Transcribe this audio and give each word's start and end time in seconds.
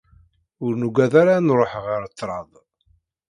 Ur 0.65 0.71
nuggad 0.79 1.13
ara 1.21 1.33
ad 1.37 1.43
nruḥ 1.43 1.73
ɣer 1.85 2.01
ṭṭrad. 2.11 2.51